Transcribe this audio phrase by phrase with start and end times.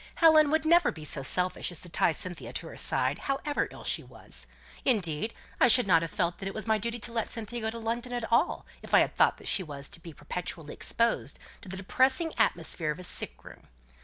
[0.15, 3.83] "Helen would never be so selfish as to tie Cynthia to her side, however ill
[3.83, 4.47] she was.
[4.83, 7.69] Indeed, I should not have felt that it was my duty to let Cynthia go
[7.69, 11.69] to London at all, if I had thought she was to be perpetually exposed to
[11.69, 13.67] the depressing atmosphere of a sick room.